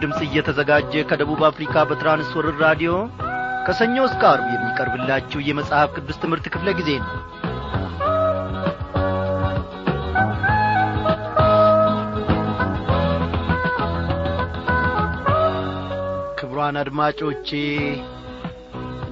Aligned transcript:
ድምፅ 0.00 0.20
እየተዘጋጀ 0.26 1.02
ከደቡብ 1.08 1.40
አፍሪካ 1.48 1.84
በትራንስወርር 1.88 2.56
ራዲዮ 2.64 2.92
ከሰኞ 3.66 3.96
እስከ 4.08 4.22
አርብ 4.30 4.46
የሚቀርብላችሁ 4.52 5.40
የመጽሐፍ 5.46 5.90
ቅዱስ 5.96 6.20
ትምህርት 6.22 6.46
ክፍለ 6.54 6.68
ጊዜ 6.78 6.90
ነው። 7.02 7.10
ክቡራን 16.40 16.78
አድማጮቼ 16.80 17.48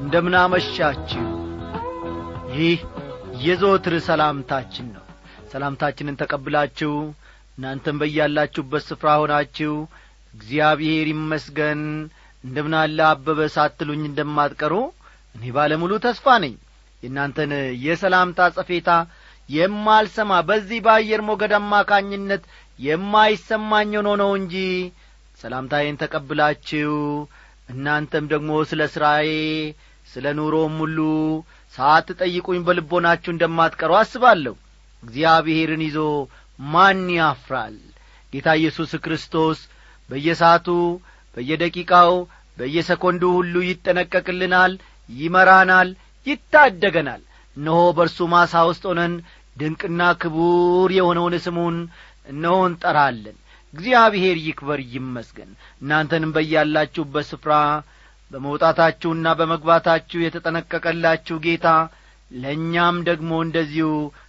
እንደምናመሻችሁ። 0.01 1.25
ይህ 2.57 2.79
የዘወትር 3.45 3.95
ሰላምታችን 4.09 4.87
ነው። 4.95 5.05
ሰላምታችንን 5.53 6.21
ተቀብላችሁ 6.23 6.93
እናንተም 7.59 7.99
በያላችሁበት 8.01 8.83
ስፍራ 8.89 9.09
ሆናችሁ 9.21 9.73
እግዚአብሔር 10.35 11.07
ይመስገን። 11.13 11.83
እንደምናለ 12.45 12.99
አበበ 13.09 13.41
ሳትሉኝ 13.55 14.03
እንደማትቀሩ? 14.07 14.75
እኔ 15.35 15.45
ባለሙሉ 15.57 15.93
ተስፋ 16.05 16.27
ነኝ። 16.45 16.55
የእናንተን 17.03 17.53
የሰላምታ 17.85 18.49
ጸፌታ 18.57 18.91
የማልሰማ 19.49 20.33
በዚህ 20.49 20.79
በአየር 20.87 21.21
ሞገድ 21.29 21.53
አማካኝነት 21.59 22.43
የማይሰማኝ 22.79 23.93
ሆኖ 23.99 24.09
ነው 24.23 24.31
እንጂ 24.41 24.55
ሰላምታዬን 25.41 25.99
ተቀብላችሁ 26.03 26.93
እናንተም 27.69 28.25
ደግሞ 28.33 28.51
ስለ 28.71 28.83
ሥራዬ 28.95 29.31
ስለ 30.07 30.27
ኑሮም 30.39 30.75
ሁሉ 30.83 30.99
ሳትጠይቁኝ 31.75 32.61
በልቦናችሁ 32.67 33.31
እንደማትቀሩ 33.35 33.93
አስባለሁ። 33.99 34.55
እግዚአብሔርን 35.03 35.83
ይዞ 35.87 35.99
ማን 36.59 37.03
ያፍራል? 37.19 37.77
ጌታ 38.33 38.49
ኢየሱስ 38.61 38.93
ክርስቶስ 39.05 39.59
በየሰዓቱ 40.09 40.69
በየደቂቃው 41.37 42.13
በየሰኮንዱ 42.59 43.23
ሁሉ 43.37 43.55
ይጠነቀቅልናል 43.69 44.73
ይመራናል 45.09 45.89
ይታደገናል። 46.27 47.23
እነሆ 47.57 47.79
በእርሱ 47.97 48.19
ማሳ 48.33 48.55
ውስጥ 48.69 48.83
ሆነን 48.91 49.13
ድንቅና 49.57 50.01
ክቡር 50.23 50.91
የሆነውን 50.97 51.35
ስሙን 51.45 51.77
እነሆ 52.29 52.57
እንጠራለን። 52.69 53.37
እግዚአብሔር 53.75 54.37
ይክበር 54.45 54.81
ይመስገን። 54.93 55.51
እናንተንም 55.83 56.35
በያላችሁበት 56.37 57.27
ስፍራ 57.31 57.55
በመውጣታችሁና 58.31 59.27
በመግባታችሁ 59.39 60.19
የተጠነቀቀላችሁ 60.23 61.37
ጌታ 61.45 61.69
ለእኛም 62.31 62.97
ደግሞ 63.09 63.31
እንደዚሁ 63.45 63.89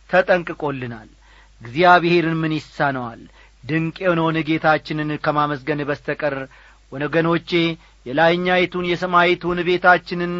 ተጠንቅቆልናል። 0.09 1.09
እግዚአብሔርን 1.61 2.37
ምን 2.41 2.53
ይሳነዋል 2.57 3.21
ድንቅ 3.63 3.95
የሆነውን 4.01 4.37
ጌታችንን 4.49 5.11
ከማመስገን 5.23 5.81
በስተቀር 5.89 6.35
ወገኖቼ 6.91 7.49
የላይኛይቱን 8.05 8.85
የሰማይቱን 8.89 9.59
ቤታችንን 9.67 10.33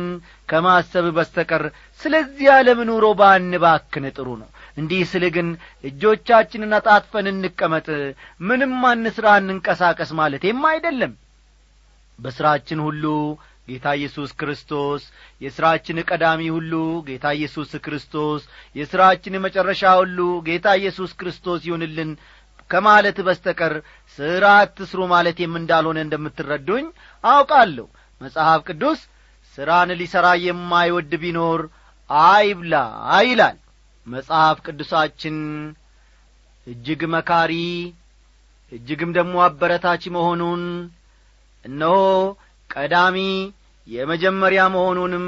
ከማሰብ 0.49 1.05
በስተቀር 1.17 1.63
ስለዚህ 2.01 2.47
ዓለም 2.53 2.79
ኑሮ 2.89 3.05
ባንባክን 3.19 4.05
ጥሩ 4.11 4.27
ነው። 4.39 4.49
እንዲህ 4.77 5.01
ስል 5.11 5.23
ግን 5.35 5.47
እጆቻችንን 5.83 6.73
አጣጥፈን 6.77 7.27
እንቀመጥ 7.33 7.87
ምንም 8.41 8.73
አንሥራ 8.91 9.35
እንንቀሳቀስ 9.41 10.11
ማለቴም 10.19 10.61
አይደለም። 10.71 11.13
በሥራችን 12.19 12.81
ሁሉ 12.87 13.03
ጌታ 13.67 13.87
ኢየሱስ 13.97 14.31
ክርስቶስ 14.39 15.01
የሥራችን 15.41 15.97
ቀዳሚ 16.09 16.41
ሁሉ 16.55 16.73
ጌታ 17.07 17.27
ኢየሱስ 17.37 17.71
ክርስቶስ 17.85 18.41
የሥራችን 18.75 19.41
መጨረሻ 19.45 19.91
ሁሉ 19.99 20.19
ጌታ 20.47 20.67
ኢየሱስ 20.81 21.11
ክርስቶስ 21.19 21.61
ይሁንልን 21.67 22.11
ከማለት 22.69 23.17
በስተቀር 23.27 23.73
ሥራ 24.17 24.45
አትስሩ 24.59 24.99
ማለቴም 25.11 25.53
እንዳልሆነ 25.59 25.99
እንደምትረዱኝ 26.05 26.85
አውቃለሁ። 27.23 27.87
መጽሐፍ 28.21 28.61
ቅዱስ 28.67 28.99
ሥራን 29.57 29.89
ሊሠራ 29.99 30.27
የማይወድ 30.43 31.13
ቢኖር 31.21 31.61
አይብላ 32.09 32.75
ይላል። 33.25 33.57
መጽሐፍ 34.07 34.57
ቅዱሳችን 34.65 35.37
እጅግ 36.67 37.01
መካሪ 37.13 37.53
እጅግም 38.71 39.11
ደግሞ 39.17 39.35
አበረታች 39.45 40.03
መሆኑን 40.15 40.63
እነሆ 41.65 41.95
ቀዳሚ 42.69 43.17
የመጀመሪያ 43.87 44.61
መሆኑንም 44.75 45.25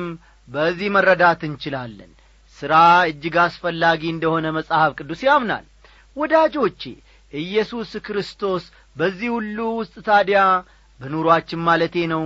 በዚህ 0.48 0.90
መረዳት 0.96 1.42
እንችላለን። 1.48 2.12
ሥራ 2.58 2.74
እጅግ 3.10 3.36
አስፈላጊ 3.44 4.02
እንደሆነ 4.12 4.48
መጽሐፍ 4.58 4.92
ቅዱስ 5.00 5.22
ያምናል። 5.28 5.66
ወዳጆቼ 6.18 6.82
ኢየሱስ 7.34 7.92
ክርስቶስ 8.06 8.64
በዚህ 8.96 9.30
ሁሉ 9.36 9.58
ውስጥ 9.78 9.96
ታዲያ 10.08 10.40
በኑሮአችን 11.00 11.64
ማለቴ 11.68 11.96
ነው 12.12 12.24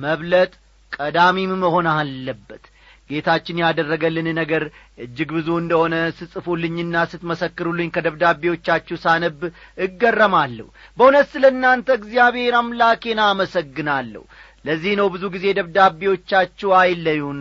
መብለጥ 0.00 0.50
ቀዳሚም 0.92 1.52
መሆን 1.62 1.86
አለበት። 1.92 2.64
ጌታችን 3.10 3.60
ያደረገልን 3.62 4.26
ነገር 4.38 4.62
እጅግ 5.04 5.30
ብዙ 5.36 5.48
እንደሆነ 5.60 5.94
ስጽፉልኝና 6.18 7.04
ስትመሰክሩልኝ 7.12 7.88
ከደብዳቤዎቻችሁ 7.94 8.96
ሳነብ 9.04 9.38
እገረማለሁ። 9.78 10.66
በእውነት 10.98 11.28
ስለ 11.32 11.44
እናንተ 11.54 11.88
እግዚአብሔር 11.98 12.54
አምላኬን 12.60 13.20
አመሰግናለሁ። 13.26 14.22
ለዚህ 14.64 14.92
ነው 15.00 15.08
ብዙ 15.14 15.24
ጊዜ 15.34 15.46
ደብዳቤዎቻችሁ 15.58 16.70
አይለዩን 16.80 17.40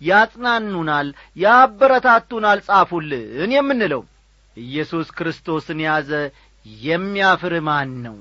ያጽናኑናል 0.00 1.08
ያበረታቱናል 1.42 2.58
ጻፉልን 2.68 3.52
የምንለው። 3.56 4.02
ኢየሱስ 4.56 5.08
ክርስቶስን 5.18 5.80
ያዘ 5.86 6.10
የሚያፍር 6.82 7.54
ማን 7.68 7.90
ነው? 8.06 8.16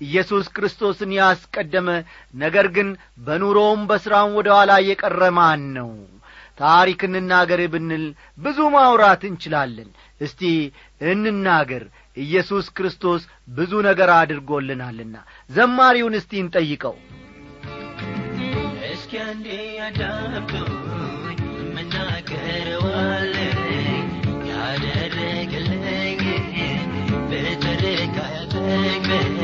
ኢየሱስ 0.00 0.46
ክርስቶስን 0.54 1.10
ያስቀደመ 1.18 1.88
ነገር 2.36 2.66
ግን 2.76 2.88
በኑሮውም 3.26 3.82
በሥራውም 3.90 4.32
ወደ 4.38 4.48
ኋላ 4.56 4.72
የቀረ 4.86 5.22
ማን 5.38 5.62
ነው? 5.76 5.90
ታሪክ 6.58 7.00
እንናገር 7.08 7.60
ብንል 7.72 8.04
ብዙ 8.38 8.58
ማውራት 8.74 9.22
እንችላለን። 9.28 9.88
እስቲ 10.20 10.42
እንናገር። 11.10 11.84
ኢየሱስ 12.16 12.66
ክርስቶስ 12.76 13.22
ብዙ 13.56 13.72
ነገር 13.88 14.10
አድርጎልናልና 14.14 15.16
ዘማሪውን 15.50 16.14
እስቲ 16.20 16.32
እንጠይቀው። 16.42 16.96
እስኪ 18.90 19.12
አንዴ 19.26 19.48
አዳምጡኝ 19.86 21.40
ምናገረዋለኝ 21.76 23.55
Amen. 28.68 29.35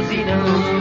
Rosita. 0.00 0.79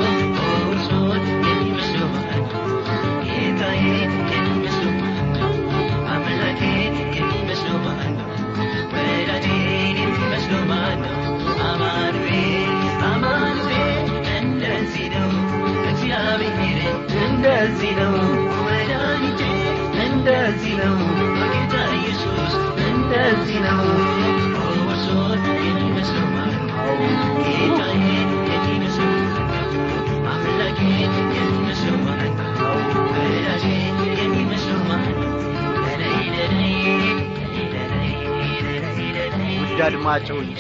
አድማጮች 40.12 40.60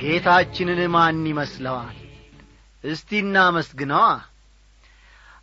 ጌታችንን 0.00 0.80
ማን 0.94 1.16
ይመስለዋል? 1.30 1.96
እስቲ 2.84 3.08
እናመስግነዋ። 3.22 4.04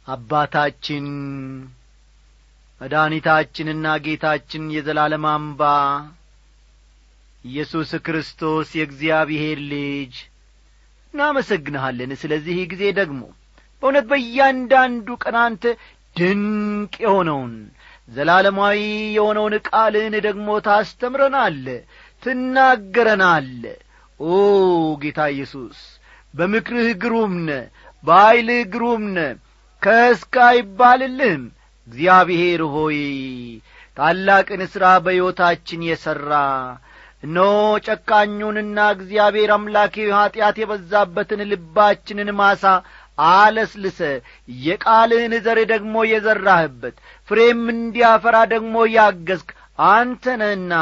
አባታችን 0.07 1.07
መድኃኒታችንና 2.81 3.95
ጌታችን 4.05 4.63
የዘላለም 4.75 5.25
አምባ 5.31 5.61
ኢየሱስ 7.43 7.91
ክርስቶስ 8.07 8.71
የእግዚአብሔር 8.79 9.61
ልጅ። 9.71 10.15
እናመሰግንሃለን። 11.13 12.13
ስለዚህ 12.23 12.59
ጊዜ 12.73 12.85
ደግሞ 12.99 13.21
በእውነት 13.83 14.07
በእያንዳንዱ 14.11 15.17
ቀን 15.23 15.37
አንተ 15.43 15.65
ድንቅ 16.15 16.95
የሆነውን 17.05 17.53
ዘላለማዊ 18.09 18.79
የሆነውን 19.15 19.53
ቃልህን 19.67 20.15
ደግሞ 20.25 20.49
ታስተምረናል 20.65 21.57
ትናገረናል። 22.27 23.49
ኦ 24.19 24.31
ጌታ 25.01 25.19
ኢየሱስ 25.33 25.77
በምክርህ 26.33 26.89
ግሩምነ 27.03 27.49
በኀይልህ 28.03 28.61
ግሩምነ 28.73 29.17
ከእስከ 29.81 30.35
አይባልልህም። 30.47 31.43
እግዚአብሔር 31.87 32.61
ሆይ 32.73 32.99
ታላቅን 33.97 34.61
ሥራ 34.73 34.85
በሕይወታችን 35.05 35.81
የሠራ 35.87 36.31
እነሆ 37.23 37.53
ጨካኙንና 37.85 38.79
እግዚአብሔር 38.95 39.51
አምላኬ 39.55 39.95
ኀጢአት 40.17 40.57
የበዛበትን 40.61 41.41
ልባችንን 41.51 42.29
ማሳ 42.39 42.63
አለስልሰ 43.27 43.99
የቃልህን 44.65 45.33
ዘር 45.45 45.59
ደግሞ 45.71 45.95
የዘራህበት 46.11 46.95
ፍሬም 47.29 47.63
እንዲያፈራ 47.75 48.37
ደግሞ 48.51 48.75
ያገዝክ 48.97 49.49
አንተ 49.89 50.35
ነህና 50.41 50.73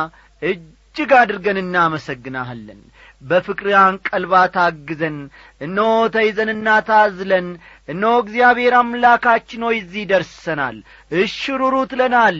እጅግ 0.96 1.14
አድርገን 1.16 1.58
እናመሰግናሃለን። 1.62 2.78
በፍቅር 3.22 3.68
አንቀልባ 3.80 4.34
ታግዘን 4.54 5.18
እነሆ 5.66 5.88
ተይዘንና 6.14 6.68
ታዝለን 6.90 7.48
እነሆ 7.90 8.14
እግዚአብሔር 8.24 8.74
አምላካችን 8.80 9.66
ሆይ 9.68 9.76
እዚህ 9.82 10.04
ደርሰናል። 10.12 10.78
እሽሩሩ 11.20 11.76
ትለናል። 11.92 12.40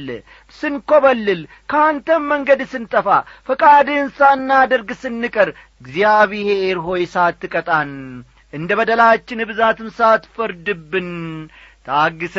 ስንኰበልል 0.56 1.42
ከአንተም 1.72 2.24
መንገድ 2.32 2.62
ስንጠፋ 2.74 3.08
ፈቃድህን 3.50 4.10
ሳናደርግ 4.18 4.92
ስንቀር 5.04 5.52
እግዚአብሔር 5.82 6.80
ሆይ 6.88 7.04
ሳትቀጣን 7.14 7.92
እንደ 8.54 8.72
በደላችን 8.80 9.48
ብዛትም 9.50 9.90
ሳትፈርድብን 9.98 11.12
ታግሰ 11.88 12.38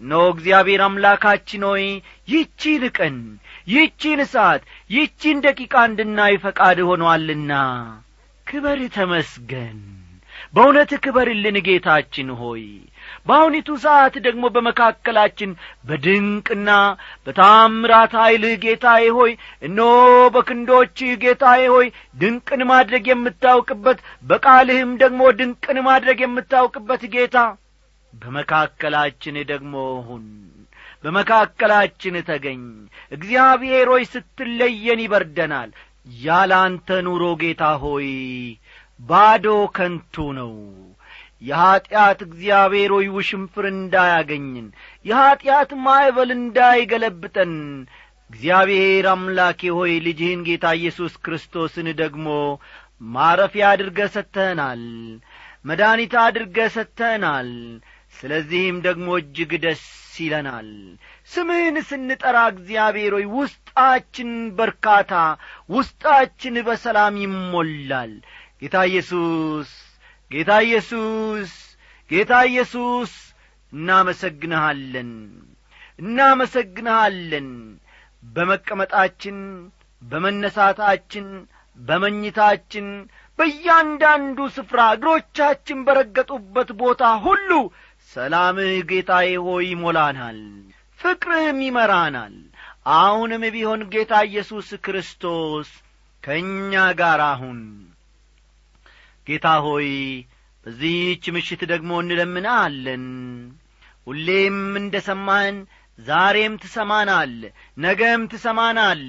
እነሆ 0.00 0.22
እግዚአብሔር 0.32 0.80
አምላካችን 0.84 1.62
ሆይ 1.68 1.84
ይቺን 2.28 2.82
ቀን 2.96 3.14
ይቺን 3.66 4.20
ሰዓት 4.32 4.62
ይቺን 4.90 5.38
ደቂቃ 5.44 5.74
እንድናይ 5.88 6.34
ፈቃድ 6.42 6.80
ሆኖአልና 6.88 7.52
ክበር 8.46 8.80
ተመስገን። 8.96 9.78
በእውነት 10.54 10.90
ክበርልን 11.04 11.56
ጌታችን 11.66 12.28
ሆይ። 12.40 12.62
በአሁኒቱ 13.26 13.68
ሰዓት 13.84 14.14
ደግሞ 14.26 14.44
በመካከላችን 14.54 15.50
በድንቅና 15.88 16.70
በታምራት 17.26 18.12
ኀይልህ 18.20 18.54
ጌታዬ 18.64 19.04
ሆይ 19.18 19.32
እነሆ 19.62 19.90
በክንዶችህ 20.36 21.12
ጌታዬ 21.24 21.62
ሆይ 21.74 21.88
ድንቅን 22.16 22.62
ማድረግ 22.72 23.06
የምታውቅበት 23.12 24.00
በቃልህም 24.24 24.92
ደግሞ 25.02 25.22
ድንቅን 25.40 25.80
ማድረግ 25.88 26.20
የምታውቅበት 26.24 27.04
ጌታ 27.14 27.36
በመካከላችን 28.12 29.38
ደግሞ 29.48 29.74
ሁን 30.08 30.24
በመካከላችን 31.04 32.16
ተገኝ። 32.28 32.62
እግዚአብሔር 33.12 33.88
ሆይ 33.92 34.04
ስትለየን 34.12 35.02
ይበርደናል። 35.04 35.70
ያለ 36.22 36.52
አንተ 36.64 36.88
ኑሮ 37.06 37.24
ጌታ 37.40 37.62
ሆይ 37.82 38.08
ባዶ 39.00 39.46
ከንቱ 39.76 40.14
ነው። 40.38 40.52
የኀጢአት 41.42 42.20
እግዚአብሔር 42.26 42.90
ሆይ 42.96 43.06
ውሽንፍር 43.16 43.64
እንዳያገኝን 43.72 44.68
የኀጢአት 45.04 45.70
ማዕበል 45.84 46.30
እንዳይገለብጠን። 46.36 47.52
እግዚአብሔር 48.30 49.06
አምላኬ 49.10 49.60
ሆይ 49.76 49.92
ልጅህን 50.06 50.40
ጌታ 50.46 50.66
ኢየሱስ 50.78 51.14
ክርስቶስን 51.24 51.88
ደግሞ 52.00 52.28
ማረፊያ 53.10 53.66
አድርገ 53.72 54.00
ሰጥተህናል 54.14 54.82
መድኃኒት 55.64 56.14
አድርገ 56.22 56.58
ሰጥተህናል። 56.74 57.50
ስለዚህም 58.14 58.76
ደግሞ 58.86 59.08
እጅግ 59.20 59.52
ደስ 59.64 59.84
ይለናል። 60.18 60.70
ስምህን 61.30 61.76
ስንጠራ 61.88 62.36
እግዚአብሔር 62.52 63.14
ሆይ 63.16 63.26
ውስጣችን 63.36 64.30
በርካታ 64.58 65.12
ውስጣችን 65.70 66.56
በሰላም 66.68 67.16
ይሞላል። 67.24 68.12
ጌታ 68.62 68.76
ኢየሱስ 68.90 69.70
ጌታ 70.30 70.52
ኢየሱስ 70.66 71.52
ጌታ 72.10 72.32
ኢየሱስ 72.50 73.12
እናመሰግንሃለን 73.72 75.10
እናመሰግንሃለን። 75.98 77.48
በመቀመጣችን 78.22 79.38
በመነሳታችን 80.02 81.26
በመኝታችን 81.78 82.86
በእያንዳንዱ 83.38 84.38
ስፍራ 84.54 84.80
እግሮቻችን 84.94 85.78
በረገጡበት 85.86 86.70
ቦታ 86.80 87.02
ሁሉ 87.24 87.50
ሰላምህ 88.16 88.74
ጌታዬ 88.90 89.30
ሆይ 89.46 89.64
ይሞላናል 89.70 90.38
ፍቅርህም 91.00 91.58
ይመራናል። 91.64 92.36
አሁንም 92.96 93.42
ቢሆን 93.54 93.80
ጌታ 93.94 94.12
ኢየሱስ 94.28 94.68
ክርስቶስ 94.84 95.68
ከእኛ 96.22 96.72
ጋር 97.00 97.20
አሁን 97.26 97.58
ጌታ 99.26 99.46
ሆይ 99.66 99.88
በዚህች 100.66 101.24
ምሽት 101.36 101.62
ደግሞ 101.72 101.90
እንለምናለን። 102.02 103.04
ሁሌም 104.06 104.58
እንደ 104.80 104.96
ሰማህን 105.08 105.58
ዛሬም 105.98 106.54
ትሰማናል 106.62 107.34
ነገም 107.78 108.22
ትሰማናል። 108.32 109.04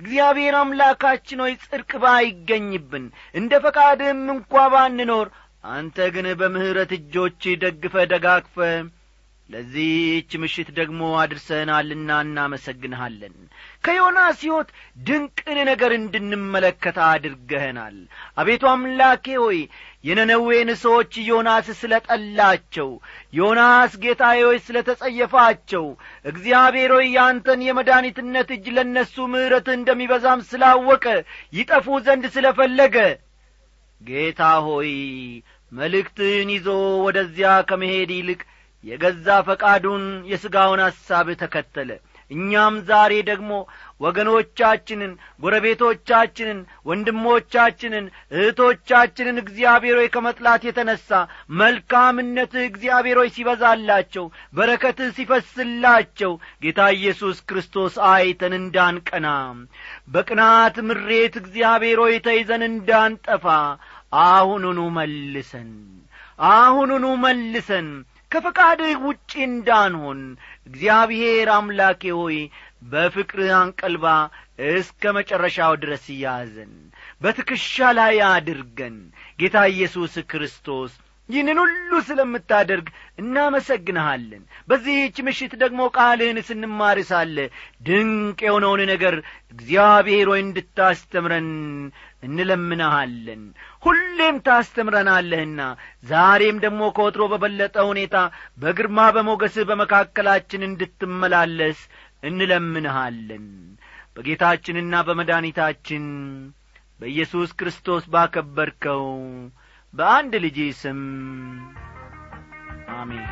እግዚአብሔር 0.00 0.54
አምላካችን 0.60 1.42
ሆይ 1.44 1.54
ጽድቅ 1.62 1.92
ባይገኝብን 2.02 3.04
እንደ 3.34 3.60
ፈቃድህም 3.64 4.22
እንኳ 4.34 4.64
ባንኖር 4.74 5.28
አንተ 5.70 6.06
ግን 6.14 6.26
በምሕረት 6.40 6.90
እጆች 6.96 7.42
ደግፈ 7.62 8.04
ደጋግፈ 8.10 8.56
ለዚህች 9.48 10.30
ምሽት 10.42 10.68
ደግሞ 10.78 11.00
አድርሰናልና 11.20 12.10
እናመሰግንሃለን። 12.24 13.34
ከዮናስ 13.84 14.38
ሕይወት 14.44 14.70
ድንቅን 15.06 15.58
ነገር 15.68 15.92
እንድንመለከት 15.98 16.96
አድርገህናል። 17.08 17.96
አቤቱ 18.36 18.64
አምላኬ 18.72 19.36
ሆይ 19.42 19.58
የነነዌን 20.04 20.70
ሰዎች 20.82 21.12
ዮናስ 21.28 21.68
ስለ 21.80 22.00
ጠላቸው 22.08 22.90
ዮናስ 23.32 23.94
ጌታዬ 24.04 24.40
ሆይ 24.48 24.58
ስለ 24.66 24.82
ተጸየፋቸው 24.88 25.86
እግዚአብሔር 26.24 26.92
ሆይ 26.96 27.06
ያንተን 27.16 27.62
የመድኃኒትነት 27.68 28.50
እጅ 28.56 28.66
ለእነሱ 28.76 29.26
ምሕረት 29.34 29.68
እንደሚበዛም 29.76 30.46
ስላወቀ 30.50 31.06
ይጠፉ 31.52 31.98
ዘንድ 32.06 32.26
ስለ 32.36 32.48
ፈለገ 32.58 32.98
ጌታ 34.00 34.40
ሆይ 34.64 34.90
መልእክትን 35.72 36.50
ይዞ 36.54 36.68
ወደዚያ 37.06 37.48
ከመሄድ 37.68 38.12
ይልቅ 38.16 38.40
የገዛ 38.84 39.28
ፈቃዱን 39.46 40.04
የሥጋውን 40.30 40.82
ሐሳብ 40.86 41.28
ተከተለ። 41.40 41.90
እኛም 42.30 42.74
ዛሬ 42.88 43.12
ደግሞ 43.28 43.50
ወገኖቻችንን 44.00 45.12
ጐረቤቶቻችንን 45.42 46.58
ወንድሞቻችንን 46.88 48.06
እህቶቻችንን 48.34 49.36
እግዚአብሔር 49.42 49.96
ሆይ 50.00 50.08
ከመጥላት 50.14 50.62
የተነሣ 50.66 51.08
መልካምነትህ 51.60 52.64
እግዚአብሔር 52.66 53.18
ሆይ 53.20 53.30
ሲበዛላቸው 53.36 54.24
በረከትህ 54.56 55.10
ሲፈስላቸው 55.18 56.32
ጌታ 56.64 56.88
ኢየሱስ 56.96 57.38
ክርስቶስ 57.48 57.96
አይተን 58.10 58.56
እንዳንቀና 58.60 59.28
በቅናት 60.08 60.78
ምሬት 60.88 61.36
እግዚአብሔር 61.42 62.00
ሆይ 62.04 62.16
ተይዘን 62.26 62.64
እንዳንጠፋ 62.70 63.46
አሁኑኑ 64.22 64.80
መልሰን 64.96 65.70
አሁኑኑ 66.50 67.06
መልሰን 67.22 67.88
ከፈቃድህ 68.30 68.96
ውጪ 69.06 69.32
እንዳንሆን 69.48 70.20
እግዚአብሔር 70.68 71.48
አምላኬ 71.56 72.02
ሆይ 72.18 72.38
በፍቅርህ 72.90 73.52
አንቀልባ 73.60 74.06
እስከ 74.70 75.12
መጨረሻው 75.16 75.72
ድረስ 75.82 76.04
ያዘን 76.18 76.74
በትከሻ 77.22 77.90
ላይ 77.98 78.16
አድርገን 78.30 78.96
ጌታ 79.40 79.64
ኢየሱስ 79.72 80.14
ክርስቶስ 80.30 80.92
ይህንን 81.28 81.58
ሁሉ 81.62 81.92
ስለምታደርግ 82.08 82.88
እናመሰግንሃለን። 83.20 84.42
በዚህች 84.68 85.16
ምሽት 85.26 85.52
ደግሞ 85.62 85.80
ቃልህን 85.96 86.38
ስንማር 86.48 86.98
ሳለ 87.08 87.36
ድንቅ 87.86 88.38
የሆነውን 88.46 88.82
ነገር 88.92 89.14
እግዚአብሔር 89.52 90.28
ሆይ 90.32 90.40
እንድታስተምረን 90.44 91.48
እንለምንሃለን። 92.26 93.42
ሁሌም 93.82 94.36
ታስተምረናለህና 94.46 95.60
ዛሬም 96.10 96.58
ደግሞ 96.64 96.82
ከወትሮ 96.96 97.24
በበለጠ 97.32 97.76
ሁኔታ 97.90 98.16
በግርማ 98.58 99.08
በሞገስህ 99.16 99.66
በመካከላችን 99.70 100.66
እንድትመላለስ 100.68 101.80
እንለምንሃለን። 102.22 103.46
በጌታችንና 104.16 104.94
በመድኃኒታችን 105.08 106.04
በኢየሱስ 107.00 107.50
ክርስቶስ 107.58 108.04
ባከበርከው 108.12 109.04
በአንድ 109.94 110.34
ልጅ 110.44 110.58
ስም 110.80 111.00
አሜን 112.96 113.24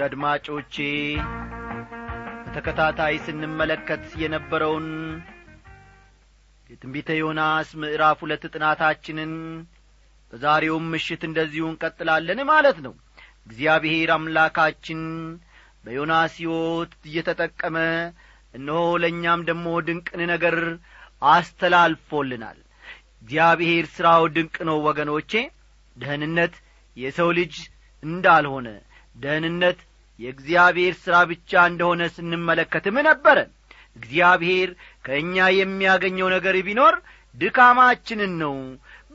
ውድ 0.00 0.06
አድማጮቼ 0.06 0.74
በተከታታይ 2.36 3.14
ስንመለከት 3.24 4.04
የነበረውን 4.20 4.86
የትንቢተ 6.70 7.08
ዮናስ 7.18 7.68
ምዕራፍ 7.80 8.18
ሁለት 8.24 8.44
ጥናታችንን 8.50 9.32
በዛሬውም 10.32 10.86
ምሽት 10.92 11.24
እንደዚሁ 11.28 11.64
እንቀጥላለን 11.70 12.40
ማለት 12.52 12.78
ነው። 12.86 12.94
እግዚአብሔር 13.42 14.12
አምላካችን 14.16 15.02
በዮናስ 15.84 16.32
ሕይወት 16.40 16.94
እየተጠቀመ 17.02 17.76
እነሆ 18.54 18.80
ለእኛም 19.04 19.44
ደግሞ 19.50 19.76
ድንቅን 19.88 20.22
ነገር 20.32 20.58
አስተላልፎልናል። 21.30 22.58
እግዚአብሔር 23.22 23.88
ሥራው 23.96 24.24
ድንቅ 24.36 24.56
ነው 24.70 24.80
ወገኖቼ። 24.88 25.34
ደህንነት 25.96 26.56
የሰው 26.96 27.30
ልጅ 27.38 27.54
እንዳልሆነ 28.02 28.66
ደህንነት 29.16 29.78
የእግዚአብሔር 30.20 30.94
ሥራ 31.02 31.16
ብቻ 31.30 31.60
እንደሆነ 31.70 32.02
ስንመለከትም 32.14 32.96
ነበረ 33.08 33.38
እግዚአብሔር 33.96 34.70
ከእኛ 35.04 35.46
የሚያገኘው 35.54 36.28
ነገር 36.34 36.56
ቢኖር 36.66 36.94
ድካማችንን 37.34 38.32
ነው 38.42 38.54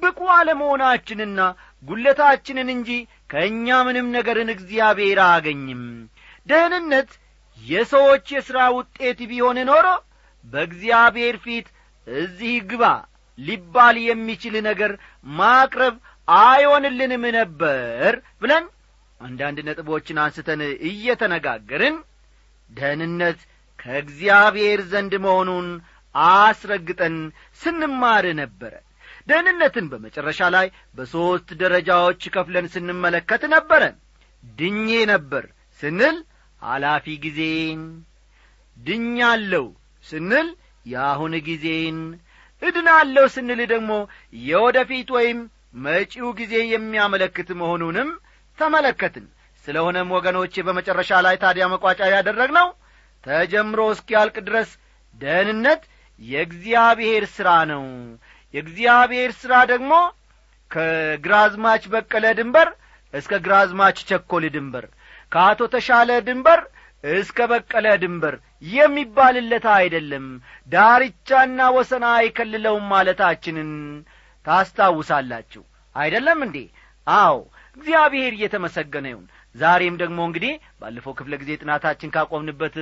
ብቁ 0.02 0.20
አለመሆናችንና 0.36 1.40
ጒለታችንን 1.84 2.70
እንጂ 2.74 2.90
ከእኛ 3.32 3.78
ምንም 3.88 4.08
ነገርን 4.16 4.50
እግዚአብሔር 4.56 5.20
አያገኝም። 5.26 5.84
ደህንነት 6.48 7.12
የሰዎች 7.62 8.26
የሥራ 8.36 8.60
ውጤት 8.78 9.20
ቢሆን 9.30 9.60
ኖሮ 9.70 9.88
በእግዚአብሔር 10.46 11.36
ፊት 11.46 11.68
እዚህ 12.08 12.56
ግባ 12.70 12.84
ሊባል 13.40 13.96
የሚችል 14.04 14.56
ነገር 14.68 14.92
ማቅረብ 15.36 15.96
አይሆንልንም 16.28 17.24
ነበር 17.38 18.12
ብለን 18.42 18.66
አንዳንድ 19.26 19.58
ነጥቦችን 19.68 20.18
አንስተን 20.24 20.62
እየተነጋገርን 20.90 21.98
ደህንነት 22.70 23.40
ከእግዚአብሔር 23.80 24.80
ዘንድ 24.92 25.14
መሆኑን 25.26 25.68
አስረግጠን 26.16 27.16
ስንማር 27.62 28.26
ነበረ። 28.42 28.74
ደህንነትን 29.28 29.86
በመጨረሻ 29.92 30.50
ላይ 30.56 30.68
በሦስት 30.98 31.50
ደረጃዎች 31.62 32.22
ከፍለን 32.36 32.68
ስንመለከት 32.74 33.44
ነበረ። 33.56 33.84
ድኜ 34.44 34.90
ነበር 35.12 35.46
ስንል 35.82 36.18
ኃላፊ 36.62 37.16
ጊዜን 37.24 37.82
ድኛለሁ 38.78 39.66
ስንል 40.06 40.48
የአሁን 40.86 41.34
ጊዜን 41.48 41.98
እድናለሁ 42.62 43.26
ስንል 43.36 43.62
ደግሞ 43.74 43.92
የወደፊት 44.44 45.10
ወይም 45.18 45.40
መጪው 45.86 46.30
ጊዜ 46.40 46.54
የሚያመለክት 46.74 47.50
መሆኑንም 47.62 48.10
ተመለከትን። 48.60 49.26
ስለሆነም 49.66 50.10
ወገኖቼ 50.16 50.64
በመጨረሻ 50.66 51.12
ላይ 51.26 51.36
ታዲያ 51.44 51.66
መቋጫ 51.72 52.00
ያደረግነው 52.14 52.68
ተጀምሮ 53.24 53.82
እስኪያልቅ 53.94 54.36
ድረስ 54.48 54.70
ደህንነት 55.22 55.82
የእግዚአብሔር 56.22 57.24
ሥራ 57.36 57.50
ነው። 57.72 57.84
የእግዚአብሔር 58.54 59.32
ሥራ 59.40 59.54
ደግሞ 59.72 59.94
ከግራዝማች 60.72 61.84
በቀለ 61.94 62.26
ድንበር 62.38 62.70
እስከ 63.14 63.34
ግራዝማች 63.46 63.98
ቸኰል 64.10 64.46
ድንበር 64.56 64.86
ከአቶ 65.32 65.62
ተሻለ 65.74 66.10
ድንበር 66.28 66.62
እስከ 67.04 67.40
በቀለ 67.52 67.88
ድንበር 68.02 68.36
የሚባልለት 68.72 69.66
አይደለም። 69.76 70.26
ዳርቻና 70.70 71.60
ወሰና 71.76 72.06
አይከልለውም 72.20 72.86
ማለታችንን 72.94 73.72
ታስታውሳላችሁ። 74.46 75.64
አይደለም 75.96 76.40
እንዴ? 76.46 76.58
አዎ 77.08 77.36
እግዚአብሔር 77.78 78.34
እየተመሰገነ 78.36 79.06
ይሁን። 79.12 79.26
ዛሬም 79.56 79.96
ደግሞ 80.02 80.20
እንግዲህ 80.28 80.54
ባለፈው 80.82 81.16
ክፍለ 81.20 81.34
ጊዜ 81.42 81.52
ጥናታችን 81.62 82.14
ካቆምንበት 82.16 82.76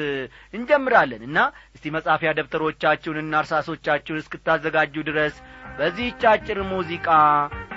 እንጀምራለን 0.54 1.24
እና 1.28 1.38
እስቲ 1.76 1.94
መጻፊያ 1.96 2.32
ደብተሮቻችሁንና 2.40 3.42
እርሳሶቻችሁን 3.44 4.22
እስክታዘጋጁ 4.24 4.96
ድረስ 5.10 5.38
በዚህች 5.78 6.24
አጭር 6.34 6.60
ሙዚቃ 6.72 7.08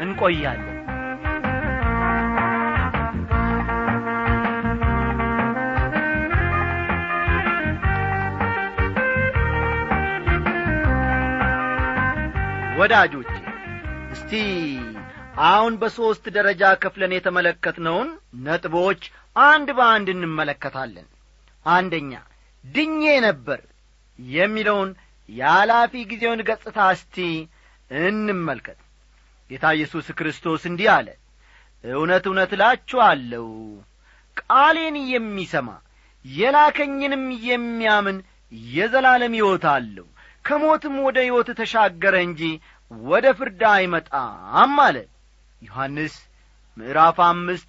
እንቆያለን። 0.01 0.73
ወዳጆቼ 12.79 13.31
እስቲ 14.15 14.33
አሁን 15.45 15.73
በሦስት 15.81 16.25
ደረጃ 16.37 16.63
ከፍለን 16.83 17.13
የተመለከትነውን 17.15 18.09
ነጥቦች 18.45 19.03
አንድ 19.47 19.69
በአንድ 19.79 20.09
እንመለከታለን። 20.15 21.07
አንደኛ 21.67 22.13
ድኜ 22.65 23.03
ነበር 23.27 23.61
የሚለውን 24.19 24.91
የኃላፊ 25.29 25.93
ጊዜውን 26.11 26.41
ገጽታ 26.49 26.79
እስቲ 26.95 27.17
እንመልከት። 27.91 28.79
ጌታ 29.51 29.67
ኢየሱስ 29.77 30.07
ክርስቶስ 30.19 30.63
እንዲህ 30.71 30.89
አለ 30.95 31.09
እውነት 31.85 32.25
እውነት 32.29 32.51
እላችኋለሁ 32.57 33.49
ቃሌን 34.43 34.97
የሚሰማ 35.13 35.69
የላከኝንም 36.25 37.25
የሚያምን 37.49 38.17
የዘላለም 38.71 39.35
ሕይወት 39.39 39.65
አለው። 39.75 40.07
ከሞትም 40.45 40.97
ወደ 41.07 41.19
ሕይወት 41.25 41.49
ተሻገረ 41.61 42.17
እንጂ 42.27 42.43
ወደ 42.91 43.27
ፍርድ 43.39 43.63
አይመጣም 43.73 44.75
አለ 44.87 44.97
ዮሐንስ 45.63 46.15
ምዕራፍ 46.77 47.19
አምስት 47.27 47.69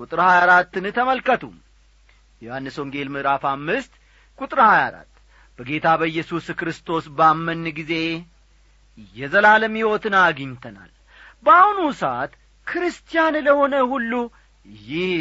ቁጥር 0.00 0.20
ሀያ 0.24 0.38
አራትን 0.42 0.86
ተመልከቱ። 0.96 1.42
ዮሐንስ 2.42 2.76
ወንጌል 2.82 3.08
ምዕራፍ 3.14 3.44
አምስት 3.52 3.92
ቁጥር 4.38 4.60
ሀያ 4.66 4.80
አራት 4.88 5.10
በጌታ 5.58 5.86
በኢየሱስ 6.00 6.46
ክርስቶስ 6.60 7.04
ባመን 7.18 7.64
ጊዜ 7.78 7.92
የዘላለም 9.16 9.76
ሕይወትን 9.78 10.14
አግኝተናል። 10.20 10.90
በአሁኑ 11.46 11.80
ሰዓት 12.00 12.32
ክርስቲያን 12.66 13.34
ለሆነ 13.46 13.74
ሁሉ 13.92 14.12
ይህ 14.84 15.14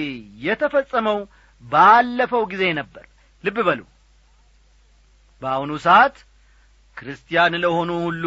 የተፈጸመው 0.45 1.17
ባለፈው 1.63 2.43
ጊዜ 2.51 2.63
ነበር። 2.79 3.05
ልብ 3.43 3.57
በሉ። 3.67 3.81
በአሁኑ 5.41 5.72
ሰዓት 5.86 6.15
ክርስቲያን 6.98 7.53
ለሆኑ 7.63 7.91
ሁሉ 8.05 8.25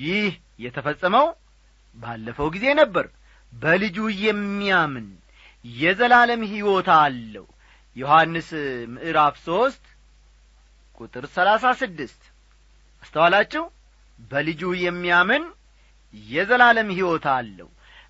ይህ 0.00 0.30
የተፈጸመው 0.60 1.26
ባለፈው 1.98 2.48
ጊዜ 2.54 2.66
ነበር። 2.80 3.06
በልጁ 3.52 3.96
የሚያምን 4.24 5.06
የዘላለም 5.64 6.42
ሕይወት 6.52 6.88
አለው። 6.96 7.46
ዮሐንስ 7.96 8.48
ምዕራፍ 8.92 9.36
ሦስት 9.46 9.84
ቁጥር 11.00 11.24
ሰላሳ 11.36 11.64
ስድስት 11.80 12.22
አስተዋላችሁ? 13.02 13.64
በልጁ 14.18 14.62
የሚያምን 14.84 15.44
የዘላለም 16.14 16.88
ሕይወት 16.96 17.26
አለው። 17.34 17.68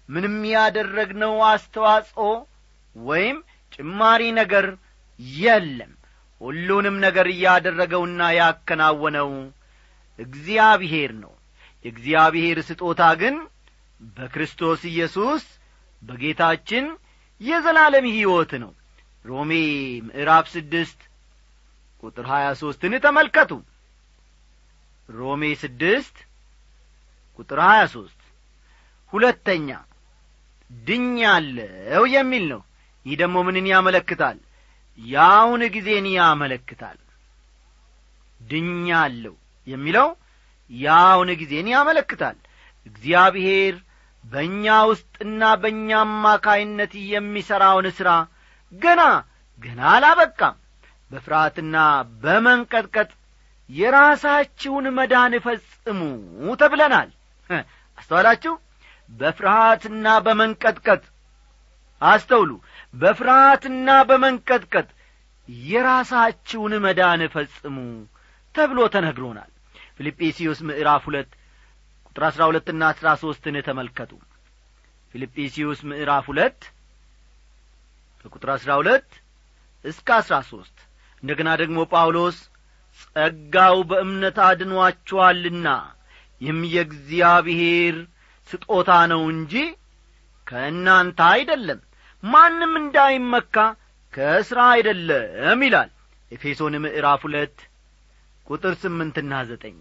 ምንም 0.09 0.37
ያደረግነው 0.53 1.35
አስተዋጽኦ 1.49 2.29
ወይም 2.97 3.37
ጭማሪ 3.73 4.23
ነገር 4.41 4.67
የለም። 5.39 5.93
ሁሉንም 6.41 6.97
ነገር 7.05 7.27
እያደረገውና 7.33 8.21
ያከናወነው 8.39 9.31
እግዚአብሔር 10.19 11.13
ነው 11.23 11.33
የእግዚአብሔር 11.85 12.59
ስጦታ 12.69 13.03
ግን 13.21 13.37
በክርስቶስ 14.17 14.81
ኢየሱስ 14.91 15.45
በጌታችን 16.03 16.85
የዘላለም 17.41 18.07
ሕይወት 18.11 18.53
ነው። 18.63 18.73
ሮሜ 19.25 19.53
ምዕራፍ 20.07 20.47
ስድስት 20.55 21.01
ቁጥር 22.03 22.27
ሀያ 22.31 22.47
ሦስትን 22.61 22.95
ተመልከቱ። 23.05 23.53
ሮሜ 25.09 25.43
ስድስት 25.63 26.17
ቁጥር 27.39 27.59
ሀያ 27.67 27.83
ሦስት 27.95 28.21
ሁለተኛ 29.13 29.69
ድኛለው 30.71 32.05
የሚል 32.15 32.45
ነው። 32.53 32.61
ይህ 33.07 33.17
ደግሞ 33.21 33.37
ምንን 33.47 33.67
ያመለክታል? 33.73 34.39
የአሁን 34.99 35.63
ጊዜን 35.75 36.07
ያመለክታል። 36.15 36.99
ድኛለሁ 38.41 39.35
የሚለው 39.67 40.09
የአሁን 40.71 41.31
ጊዜን 41.41 41.69
ያመለክታል። 41.73 42.37
እግዚአብሔር 42.87 43.75
በእኛ 44.25 44.65
ውስጥና 44.91 45.43
በእኛ 45.63 45.91
አማካይነት 46.05 46.93
የሚሠራውን 47.11 47.87
ሥራ 47.99 48.11
ገና 48.73 49.03
ገና 49.61 49.81
አላበቃም። 49.95 50.57
በፍርሃትና 51.11 51.77
በመንቀጥቀጥ 52.23 53.11
የራሳችሁን 53.71 54.87
መዳን 54.97 55.33
ፈጽሙ 55.45 56.01
ተብለናል። 56.61 57.09
አስተዋላችሁ? 57.99 58.55
በፍርሃትና 59.11 60.07
በመንቀጥቀጥ 60.27 61.03
አስተውሉ። 62.03 62.51
በፍርሃትና 62.95 63.89
በመንቀጥቀጥ 64.11 64.89
የራሳችሁን 65.67 66.75
መዳን 66.85 67.23
ፈጽሙ 67.35 67.77
ተብሎ 68.55 68.81
ተነግሮናል 68.95 69.50
ፊልጵስዩስ 70.01 70.59
ምዕራፍ 70.67 71.03
ሁለት 71.09 71.31
ቁጥር 72.07 72.23
አሥራ 72.29 72.43
ሁለትና 72.49 72.83
አሥራ 72.91 73.09
ሦስትን 73.23 73.57
ተመልከቱ። 73.67 74.13
ፊልጵስዩስ 75.15 75.81
ምዕራፍ 75.91 76.27
ሁለት 76.31 76.61
ከቁጥር 78.23 78.51
አሥራ 78.55 78.71
ሁለት 78.81 79.09
እስከ 79.85 80.09
አሥራ 80.17 80.37
ሦስት 80.49 80.79
እንደገና 81.23 81.51
ደግሞ 81.63 81.79
ጳውሎስ 81.93 82.39
ጸጋው 83.01 83.77
በእምነት 83.91 84.39
አድኗችኋልና 84.47 85.69
ይህም 86.41 86.63
የእግዚአብሔር 86.73 87.99
ስጦታ 88.51 88.91
ነው 89.13 89.23
እንጂ 89.35 89.55
ከእናንተ 90.47 91.21
አይደለም። 91.31 91.81
ማንም 92.23 92.75
እንዳይመካ 92.83 93.57
ከሥራ 94.15 94.61
አይደለም 94.73 95.63
ይላል። 95.67 95.93
ኤፌሶን 96.33 96.75
ምዕራፍ 96.85 97.23
ሁለት 97.29 97.59
ቁጥር 98.47 98.75
ስምንትና 98.83 99.33
ዘጠኝ 99.49 99.79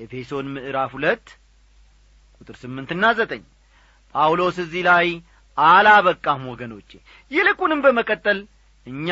ኤፌሶን 0.00 0.46
ምዕራፍ 0.54 0.90
ሁለት 0.96 1.26
ቁጥር 2.40 2.56
ስምንትና 2.62 3.04
ዘጠኝ 3.18 3.42
ጳውሎስ 4.14 4.56
እዚህ 4.64 4.82
ላይ 4.88 5.08
አላበቃም 5.58 6.42
ወገኖቼ 6.50 6.90
ይልቁንም 7.30 7.80
በመቀጠል 7.84 8.38
እኛ 8.86 9.08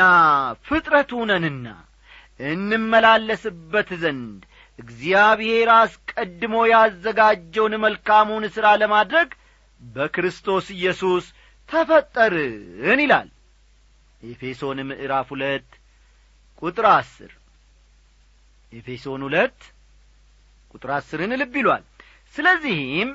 ፍጥረቱ 0.66 1.12
ነንና 1.30 1.66
እንመላለስበት 2.50 3.90
ዘንድ 4.02 4.40
እግዚአብሔር 4.78 5.68
አስቀድሞ 5.76 6.54
ያዘጋጀውን 6.72 7.74
መልካሙን 7.84 8.44
ሥራ 8.56 8.66
ለማድረግ 8.82 9.28
በክርስቶስ 9.80 10.66
ኢየሱስ 10.76 11.24
ተፈጠርን 11.68 13.00
ይላል። 13.04 13.28
ኤፌሶን 14.22 14.78
ምዕራፍ 14.88 15.28
ሁለት 15.34 15.68
ቁጥር 16.62 16.86
አስር 16.92 17.32
ኤፌሶን 18.72 19.22
ሁለት 19.26 19.58
ቁጥር 20.74 20.90
አስርን 20.96 21.32
ልብ 21.40 21.54
ይሏል። 21.60 21.84
ስለዚህም 22.34 23.10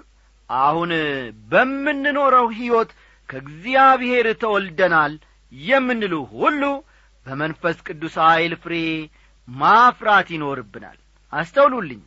አሁን 0.49 0.91
በምንኖረው 1.51 2.47
ሕይወት 2.57 2.89
ከእግዚአብሔር 3.29 4.27
ተወልደናል 4.41 5.13
የምንሉ 5.51 6.13
ሁሉ 6.33 6.63
በመንፈስ 7.25 7.77
ቅዱስ 7.87 8.15
ኀይል 8.23 8.53
ፍሬ 8.63 8.75
ማፍራት 9.47 10.27
ይኖርብናል። 10.35 10.97
አስተውሉልኝ። 11.33 12.01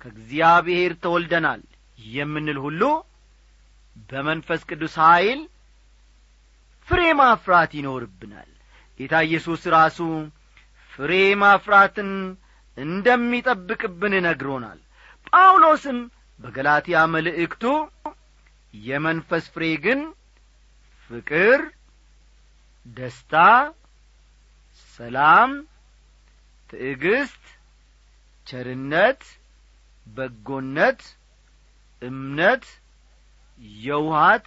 ከእግዚአብሔር 0.00 0.92
ተወልደናል 1.04 1.60
የምንል 1.98 2.58
ሁሉ 2.64 2.82
በመንፈስ 4.10 4.62
ቅዱስ 4.70 4.94
ኀይል 5.02 5.40
ፍሬ 6.88 7.00
ማፍራት 7.20 7.72
ይኖርብናል። 7.78 8.50
ጌታ 9.00 9.14
ኢየሱስ 9.26 9.62
ራሱ 9.74 9.98
ፍሬ 10.92 11.12
ማፍራትን 11.42 12.10
እንደሚጠብቅብን 12.78 14.14
ነግሮናል። 14.26 14.78
ጳውሎስም 15.28 15.98
በገላትያ 16.40 16.98
መልእክቱ 17.14 17.64
የመንፈስ 18.74 19.44
ፍሬ 19.54 19.64
ግን 19.84 20.00
ፍቅር 21.10 21.60
ደስታ 22.96 23.34
ሰላም 24.98 25.50
ትዕግስት 26.70 27.44
ቸርነት 28.46 29.22
በጎነት 30.06 31.00
እምነት 32.02 32.64
የውሃት 33.82 34.46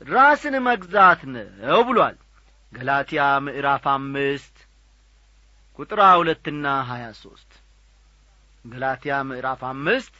ራስን 0.00 0.54
መግዛት 0.66 1.20
ነው 1.32 1.80
ብሏል። 1.88 2.16
ገላትያ 2.72 3.22
ምዕራፍ 3.44 3.84
አምስት 3.94 4.56
ቁጥር 5.78 6.00
ሁለትና 6.18 6.66
ሀያ 6.88 7.04
ሦስት 7.18 7.50
ገላትያ 8.64 9.16
ምዕራፍ 9.28 9.60
አምስት 9.68 10.14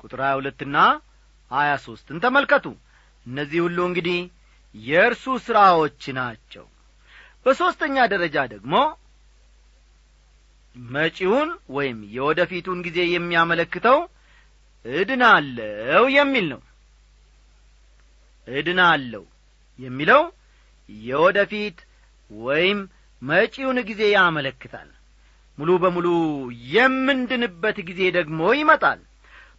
ቁጥር 0.00 0.20
ሀያ 0.24 0.32
ሁለትና 0.38 0.76
ሀያ 1.50 1.70
ሦስትን 1.84 2.18
ተመልከቱ። 2.24 2.66
እነዚህ 3.26 3.60
ሁሉ 3.66 3.78
እንግዲህ 3.88 4.18
የእርሱ 4.74 5.24
ሥራዎች 5.46 6.02
ናቸው። 6.18 6.66
በሦስተኛ 7.46 7.96
ደረጃ 8.12 8.36
ደግሞ 8.52 8.74
መጪውን 10.76 11.50
ወይም 11.70 11.98
የወደፊቱን 12.16 12.78
ጊዜ 12.86 12.98
የሚያመለክተው 13.08 13.98
እድናለው 14.84 16.04
የሚል 16.16 16.46
ነው። 16.52 16.60
እድናለው 18.46 19.24
የሚለው 19.78 20.22
የወደፊት 20.88 21.78
ወይም 22.30 22.78
መጪውን 23.22 23.78
ጊዜ 23.88 24.02
ያመለክታል። 24.14 24.88
ሙሉ 25.58 25.70
በሙሉ 25.82 26.06
የምንድንበት 26.72 27.78
ጊዜ 27.88 28.00
ደግሞ 28.16 28.40
ይመጣል። 28.58 29.00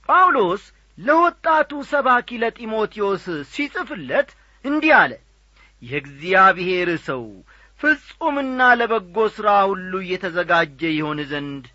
ጳውሎስ 0.09 0.63
ለወጣቱ 0.97 1.71
ሰባኪ 1.89 2.29
ለጢሞቴዎስ 2.43 3.25
ሲጽፍለት 3.53 4.29
እንዲህ 4.65 4.93
አለ 4.99 5.11
የእግዚአብሔር 5.81 6.89
ሰው 7.07 7.23
ፍጹምና 7.79 8.59
ለበጎ 8.79 9.17
ሥራ 9.35 9.49
ሁሉ 9.69 9.91
እየተዘጋጀ 10.03 10.81
ይሆን 10.93 11.19
ዘንድ 11.31 11.65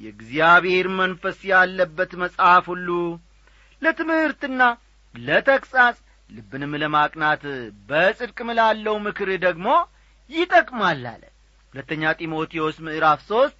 የእግዚአብሔር 0.00 0.86
መንፈስ 0.98 1.38
ያለበት 1.50 2.12
መጽሐፍ 2.22 2.64
ሁሉ 2.72 2.88
ለትምህርትና 3.82 4.62
ለተግሣጽ 5.14 5.96
ልብንም 6.30 6.72
ለማቅናት 6.82 7.42
በጽድቅም 7.88 8.50
ላለው 8.58 8.96
ምክር 9.06 9.30
ደግሞ 9.44 9.66
ይጠቅማል 10.30 11.02
አለ። 11.12 11.22
ሁለተኛ 11.72 12.02
ጢሞቴዎስ 12.18 12.76
ምዕራፍ 12.86 13.20
ሦስት 13.30 13.58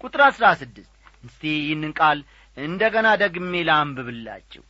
ቁጥር 0.00 0.20
አሥራ 0.26 0.46
ስድስት 0.60 0.92
እስቲ 1.24 1.42
ይህንን 1.58 1.92
ቃል 1.98 2.18
እንደ 2.56 2.82
ገና 2.94 3.08
ደግሜ 3.22 3.52
ላንብብላችሁ። 3.68 4.62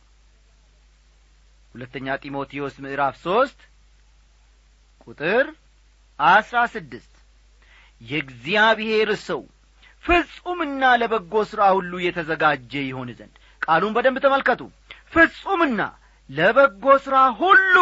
ሁለተኛ 1.73 2.07
ጢሞቴዎስ 2.23 2.75
ምዕራፍ 2.83 3.15
ሦስት 3.23 3.59
ቁጥር 5.07 5.45
አሥራ 6.19 6.57
ስድስት 6.73 7.13
የእግዚአብሔር 8.01 9.09
ሰው 9.27 9.41
ፍጹምና 10.05 10.83
ለበጎ 11.01 11.33
ሥራ 11.51 11.61
ሁሉ 11.75 11.93
የተዘጋጀ 12.05 12.73
ይሆን 12.87 13.09
ዘንድ 13.19 13.35
ቃሉን 13.61 13.93
በደንብ 13.95 14.17
ተመልከቱ። 14.25 14.61
ፍጹምና 15.13 15.81
ለበጎ 16.29 16.85
ሥራ 17.05 17.17
ሁሉ 17.39 17.75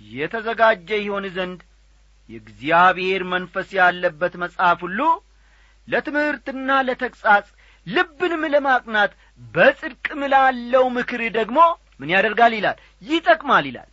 የተዘጋጀ 0.00 0.88
ይሆን 1.02 1.24
ዘንድ 1.36 1.60
የእግዚአብሔር 2.28 3.22
መንፈስ 3.32 3.68
ያለበት 3.78 4.34
መጽሐፍ 4.42 4.78
ሁሉ 4.86 5.00
ለትምህርትና 5.88 6.70
ለተግሣጽ 6.86 7.46
ልብንም 7.86 8.42
ለማቅናት 8.54 9.12
በጽድቅም 9.54 10.20
ላለው 10.32 10.84
ምክር 10.96 11.22
ደግሞ 11.36 11.58
ምን 12.00 12.10
ያደርጋል 12.14 12.52
ይላል? 12.56 12.76
ይጠቅማል 13.02 13.64
ይላል። 13.70 13.88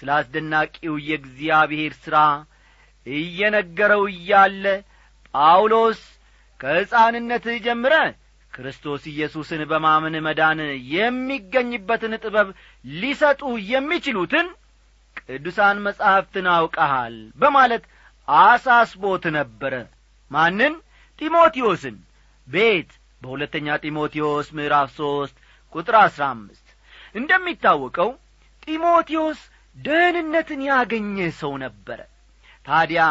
ስለ 0.00 0.08
አስደናቂው 0.16 0.94
የእግዚአብሔር 1.06 1.92
ሥራ 2.02 2.16
እየነገረው 3.06 4.02
እያለ 4.12 4.64
ጳውሎስ 5.34 6.00
ከሕፃንነትህ 6.60 7.56
ጀምረ 7.64 7.94
ክርስቶስ 8.52 9.02
ኢየሱስን 9.10 9.62
በማመን 9.70 10.14
መዳን 10.26 10.60
የሚገኝበትን 10.94 12.14
ጥበብ 12.22 12.48
ሊሰጡ 12.84 13.42
የሚችሉትን 13.72 14.46
ቅዱሳን 15.28 15.78
መጻሕፍትን 15.86 16.46
አውቀሃል 16.52 17.16
በማለት 17.38 17.84
አሳስቦት 18.28 19.24
ነበረ። 19.36 19.74
ማንን? 20.30 20.74
ጢሞቴዎስን። 21.18 21.96
ቤት 22.48 22.90
በሁለተኛ 23.22 23.76
ጢሞቴዎስ 23.84 24.48
ምዕራፍ 24.56 24.88
ሦስት 24.98 25.36
ቁጥር 25.72 25.94
አሥራ 26.00 26.22
አምስት 26.34 26.66
እንደሚታወቀው 27.14 28.10
ጢሞቴዎስ 28.62 29.40
ደህንነትን 29.76 30.60
ያገኘ 30.68 31.16
ሰው 31.40 31.52
ነበረ። 31.64 32.00
ታዲያ 32.66 33.02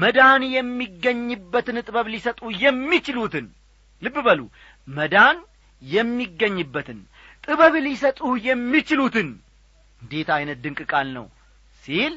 መዳን 0.00 0.42
የሚገኝበትን 0.54 1.76
ጥበብ 1.86 2.06
ሊሰጡ 2.14 2.40
የሚችሉትን 2.64 3.46
ልብ 4.02 4.16
በሉ 4.26 4.40
መዳን 4.88 5.36
የሚገኝበትን 5.82 6.98
ጥበብ 7.44 7.74
ሊሰጡ 7.86 8.20
የሚችሉትን 8.48 9.28
እንዴት 10.02 10.28
ዐይነት 10.36 10.58
ድንቅ 10.64 10.80
ቃል 10.92 11.08
ነው 11.16 11.26
ሲል 11.86 12.14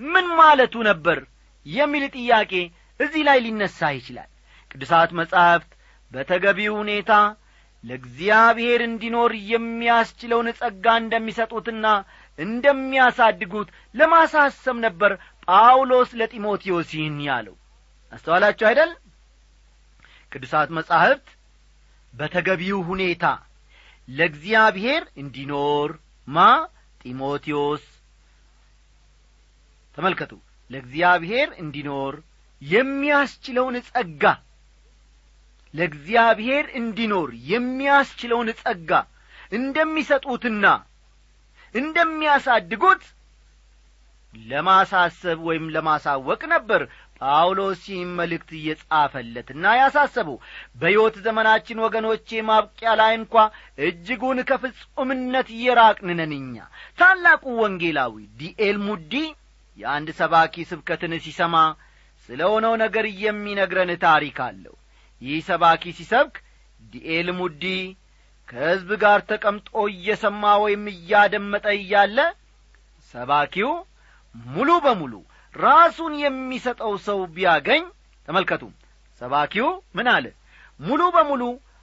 ምን 0.00 0.26
ማለቱ 0.38 0.74
ነበር 0.88 1.18
የሚል 1.66 2.04
ጥያቄ 2.16 2.52
እዚህ 3.00 3.22
ላይ 3.28 3.38
ሊነሣ 3.44 3.88
ይችላል። 3.96 4.30
ቅዱሳት 4.70 5.10
መጻሕፍት 5.18 5.70
በተገቢው 6.12 6.72
ሁኔታ 6.80 7.12
ለእግዚአብሔር 7.84 8.80
እንዲኖር 8.86 9.32
የሚያስችለውን 9.50 10.48
ጸጋ 10.60 10.86
እንደሚሰጡትና 11.00 11.86
እንደሚያሳድጉት 12.38 13.68
ለማሳሰብ 13.94 14.76
ነበር 14.86 15.12
ጳውሎስ 15.48 16.10
ለጢሞቴዎስ 16.20 16.90
ይህን 16.96 17.18
ያለው። 17.28 17.56
አስተዋላችሁ 18.12 18.66
አይደል? 18.70 18.92
ቅዱሳት 20.32 20.70
መጻሕፍት 20.78 21.26
በተገቢው 22.14 22.78
ሁኔታ 22.88 23.24
ለእግዚአብሔር 24.08 25.02
እንዲኖር 25.16 25.90
ማ 26.28 26.46
ጢሞቴዎስ 27.00 27.84
ተመልከቱ። 29.96 30.32
ለእግዚአብሔር 30.70 31.48
እንዲኖር 31.62 32.14
የሚያስችለውን 32.62 33.76
ጸጋ 33.88 34.24
ለእግዚአብሔር 35.74 36.66
እንዲኖር 36.80 37.28
የሚያስችለውን 37.50 38.48
ጸጋ 38.60 38.90
እንደሚሰጡትና 39.52 40.66
እንደሚያሳድጉት 41.74 43.02
ለማሳሰብ 44.34 45.38
ወይም 45.48 45.66
ለማሳወቅ 45.74 46.40
ነበር 46.52 46.82
ጳውሎስ 47.20 47.82
ይህን 47.90 48.10
መልእክት 48.18 48.50
እየጻፈለትና 48.58 49.64
ያሳሰበው 49.80 50.36
በሕይወት 50.80 51.16
ዘመናችን 51.26 51.82
ወገኖቼ 51.84 52.42
ማብቂያ 52.48 52.92
ላይ 53.00 53.12
እንኳ 53.18 53.34
እጅጉን 53.88 54.40
ከፍጹምነት 54.50 55.48
እየራቅን 55.56 56.20
ታላቁ 56.98 57.44
ወንጌላዊ 57.60 58.14
ዲኤል 58.40 58.78
ሙዲ 58.86 59.14
የአንድ 59.78 60.08
ሰባኪ 60.18 60.54
ስብከትን 60.70 61.12
ሲሰማ 61.24 61.56
ስለ 62.28 62.40
ሆነው 62.52 62.74
ነገር 62.82 63.06
የሚነግረን 63.22 63.90
ታሪክ 64.04 64.36
አለው። 64.46 64.74
ይህ 65.22 65.38
ሰባኪ 65.48 65.92
ሲሰብክ 65.98 66.34
ዲኤል 66.80 67.28
ሙዲ 67.38 67.64
ከሕዝብ 68.48 68.90
ጋር 69.02 69.20
ተቀምጦ 69.30 69.68
እየሰማ 69.92 70.44
ወይም 70.64 70.84
እያደመጠ 70.94 71.66
እያለ 71.78 72.18
ሰባኪው 73.14 73.70
ሙሉ 74.34 74.70
በሙሉ 74.84 75.12
ራሱን 75.54 76.12
የሚሰጠው 76.22 76.92
ሰው 77.06 77.18
ቢያገኝ 77.34 77.82
ተመልከቱ። 78.28 78.62
ሰባኪው 79.20 79.68
ምን 79.96 80.06
አለ? 80.14 80.26
ሙሉ 80.80 81.02
በሙሉ 81.16 81.42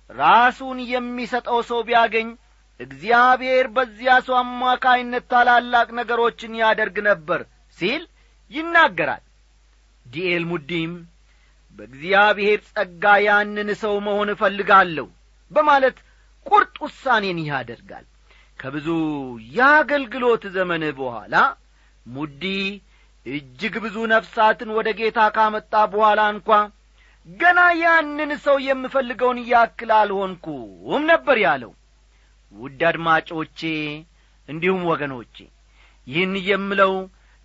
ራሱን 0.09 0.79
የሚሰጠው 0.91 1.59
ሰው 1.69 1.79
ቢያገኝ 1.87 2.27
እግዚአብሔር 2.79 3.65
በዚያ 3.75 4.13
ሰው 4.27 4.35
አማካይነት 4.41 5.25
ታላላቅ 5.31 5.87
ነገሮችን 5.99 6.59
ያደርግ 6.61 6.97
ነበር 7.09 7.41
ሲል 7.77 8.03
ይናገራል። 8.51 9.23
ዲኤል 10.05 10.43
ሙዲም 10.51 10.93
በእግዚአብሔር 11.79 12.59
ጸጋ 12.69 13.03
ያንን 13.25 13.69
ሰው 13.81 13.93
መሆን 14.07 14.29
እፈልጋለሁ 14.33 15.07
በማለት 15.51 15.97
ቁርጥ 16.45 16.75
ውሳኔን 16.85 17.39
ያደርጋል። 17.49 18.05
ከብዙ 18.59 18.87
የአገልግሎት 19.55 20.43
ዘመን 20.55 20.83
በኋላ 20.99 21.35
ሙዲ 22.05 22.43
እጅግ 23.25 23.73
ብዙ 23.83 23.95
ነፍሳትን 24.11 24.69
ወደ 24.77 24.89
ጌታ 24.99 25.19
ካመጣ 25.35 25.73
በኋላ 25.93 26.21
እንኳ 26.33 26.49
ገና 27.27 27.59
ያንን 27.81 28.31
ሰው 28.45 28.55
የምፈልገውን 28.65 29.39
ያክል 29.49 29.91
አልሆንኩም 29.97 31.03
ነበር 31.11 31.37
ያለው። 31.43 31.71
ውድ 32.51 32.79
አድማጮቼ 32.89 33.59
እንዲሁም 34.49 34.81
ወገኖቼ 34.91 35.35
ይህን 36.07 36.33
የምለው 36.47 36.93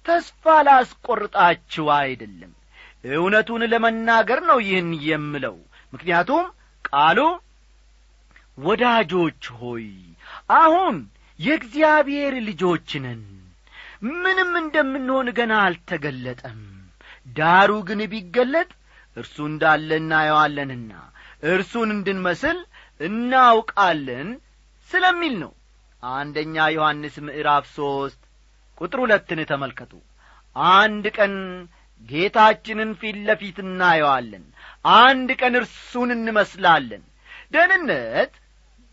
ተስፋ 0.07 0.45
ላስቈርጣችሁ 0.67 1.87
አይደለም። 1.97 2.53
እውነቱን 3.15 3.63
ለመናገር 3.73 4.41
ነው 4.49 4.59
ይህን 4.65 4.91
የምለው። 5.07 5.57
ምክንያቱም 5.93 6.45
ቃሉ 6.85 7.19
ወዳጆች 8.59 9.43
ሆይ 9.59 9.87
አሁን 10.57 10.97
የእግዚአብሔር 11.39 12.35
ልጆች 12.47 12.91
ነን። 13.05 13.23
ምንም 14.17 14.51
እንደምንሆን 14.63 15.29
ገና 15.39 15.53
አልተገለጠም። 15.65 16.61
ዳሩ 17.37 17.71
ግን 17.89 18.01
ቢገለጥ 18.13 18.71
እርሱ 19.17 19.37
እንዳለ 19.51 19.91
እናየዋለንና 20.01 20.93
እርሱን 21.51 21.91
እንድንመስል 21.95 22.59
እናውቃለን 23.01 24.29
ስለሚል 24.91 25.35
ነው። 25.43 25.53
አንደኛ 26.03 26.67
ዮሐንስ 26.75 27.15
ምዕራፍ 27.27 27.65
ሦስት 27.77 28.21
ቁጥር 28.81 28.99
ሁለትን 29.05 29.41
ተመልከቱ። 29.51 29.93
አንድ 30.77 31.05
ቀን 31.17 31.35
ጌታችንን 32.03 32.91
ፊት 33.01 33.17
ለፊት 33.27 33.59
እናየዋለን። 33.65 34.45
አንድ 34.99 35.29
ቀን 35.41 35.55
እርሱን 35.61 36.11
እንመስላለን። 36.17 37.03
ደህንነት 37.53 38.33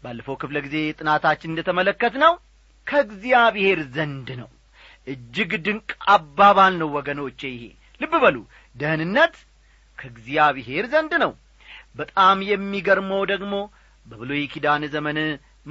ባለፈው 0.03 0.35
ክፍለ 0.41 0.57
ጊዜ 0.65 0.77
ጥናታችን 0.99 1.51
እንደ 1.51 1.61
ተመለከት 1.67 2.15
ነው 2.23 2.33
ከእግዚአብሔር 2.87 3.79
ዘንድ 3.95 4.29
ነው። 4.41 4.49
እጅግ 5.07 5.51
ድንቅ 5.65 5.91
አባባል 6.13 6.73
ነው 6.81 6.89
ወገኖቼ 6.97 7.39
ይሄ። 7.53 7.63
ልብ 8.01 8.13
በሉ 8.23 8.37
ደህንነት 8.75 9.35
ከእግዚአብሔር 9.97 10.85
ዘንድ 10.93 11.13
ነው። 11.23 11.31
በጣም 11.95 12.37
የሚገርመው 12.49 13.21
ደግሞ 13.31 13.55
በብሉይ 14.05 14.43
ኪዳን 14.53 14.83
ዘመን 14.93 15.17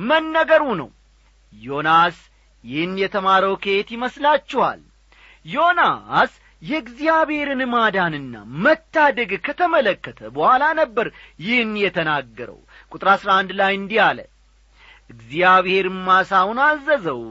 መነገሩ 0.03 0.64
ነው። 0.81 0.88
ዮናስ 1.53 2.18
ይህን 2.64 2.92
የተማረው 3.01 3.55
ከየት 3.62 3.88
ይመስላችኋል? 3.94 4.81
ዮናስ 5.46 6.33
የእግዚአብሔርን 6.62 7.62
ማዳንና 7.72 8.35
መታደግ 8.64 9.31
ከተመለከተ 9.46 10.20
በኋላ 10.35 10.64
ነበር 10.81 11.07
ይህን 11.44 11.72
የተናገረው። 11.83 12.61
ቁጥር 12.92 13.09
አሥራ 13.14 13.31
አንድ 13.40 13.51
ላይ 13.61 13.72
እንዲህ 13.79 14.01
አለ። 14.07 14.18
እግዚአብሔርም 15.11 15.96
ማሳውን 16.07 16.59
አዘዘው 16.66 17.22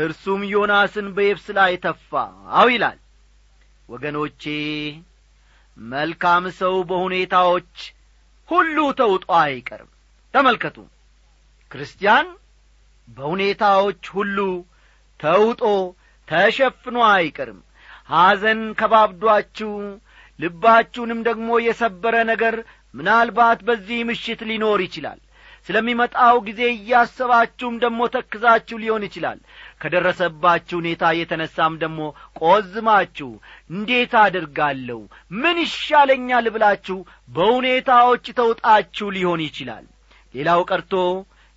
እርሱም 0.00 0.42
ዮናስን 0.50 1.06
በየብስ 1.14 1.46
ላይ 1.58 1.72
ተፋው 1.84 2.68
ይላል። 2.72 2.98
ወገኖቼ 3.88 4.42
መልካም 5.76 6.44
ሰው 6.58 6.74
በሁኔታዎች 6.88 7.72
ሁሉ 8.48 8.76
ተውጦ 8.98 9.26
አይቀርም። 9.40 9.90
ተመልከቱ 10.34 10.76
ክርስቲያን 11.70 12.26
በሁኔታዎች 13.16 14.02
ሁሉ 14.16 14.38
ተውጦ 15.20 15.62
ተሸፍኖ 16.28 16.96
አይቀርም። 17.12 17.60
ሐዘን 18.10 18.60
ከባብዷችሁ 18.80 19.72
ልባችሁንም 20.38 21.20
ደግሞ 21.28 21.48
የሰበረ 21.64 22.16
ነገር 22.30 22.54
ምናልባት 22.94 23.58
በዚህ 23.66 23.98
ምሽት 24.08 24.40
ሊኖር 24.50 24.80
ይችላል። 24.84 25.18
ስለሚመጣው 25.66 26.36
ጊዜ 26.46 26.60
እያሰባችሁም 26.74 27.74
ደግሞ 27.82 28.00
ተክዛችሁ 28.14 28.76
ሊሆን 28.82 29.02
ይችላል። 29.06 29.38
ከደረሰባችሁ 29.82 30.76
ሁኔታ 30.80 31.10
የተነሳም 31.18 31.74
ደግሞ 31.82 32.00
ቆዝማችሁ 32.40 33.28
እንዴት 33.70 34.14
አድርጋለሁ 34.22 35.00
ምን 35.40 35.58
ይሻለኛል 35.64 36.46
ብላችሁ 36.54 36.98
በሁኔታዎች 37.28 38.24
ተውጣችሁ 38.40 39.08
ሊሆን 39.16 39.42
ይችላል። 39.46 39.84
ሌላው 40.34 40.62
ቀርቶ 40.70 40.94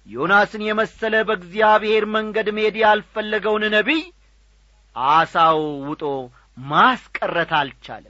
ዮናስን 0.07 0.63
የመሰለ 0.65 1.13
በእግዚአብሔር 1.27 2.05
መንገድ 2.15 2.47
መሄድ 2.55 2.75
ያልፈለገውን 2.81 3.63
ነቢይ 3.75 4.01
አሳው 4.95 5.59
ውጦ 5.87 6.03
ማስቀረት 6.71 7.51
አልቻለም። 7.59 8.09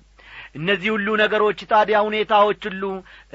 እነዚህ 0.56 0.90
ሁሉ 0.94 1.08
ነገሮች 1.22 1.60
ታዲያ 1.72 1.98
ሁኔታዎች 2.08 2.62
ሁሉ 2.68 2.84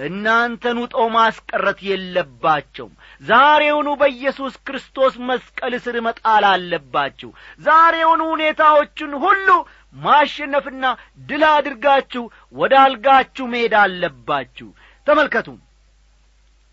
እናንተን 0.07 0.77
ውጦ 0.83 0.97
ማስቀረት 1.15 1.79
የለባቸውም። 1.87 2.93
ዛሬውኑ 3.23 3.89
በኢየሱስ 4.01 4.55
ክርስቶስ 4.67 5.15
መስቀል 5.29 5.75
ስር 5.85 5.97
መጣል 6.07 6.45
አለባችሁ። 6.51 7.31
ዛሬውኑ 7.61 8.23
ሁኔታዎችን 8.35 9.15
ሁሉ 9.25 9.49
ማሸነፍና 9.97 10.85
ድል 11.29 11.45
አድርጋችሁ 11.53 12.25
ወደ 12.55 12.75
አልጋችሁ 12.85 13.47
መሄድ 13.53 13.75
አለባችሁ። 13.83 14.69
ተመልከቱ። 15.07 15.49